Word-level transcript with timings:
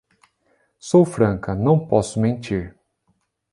Sou 0.79 1.05
franca, 1.05 1.53
não 1.53 1.85
posso 1.85 2.19
mentir! 2.19 2.75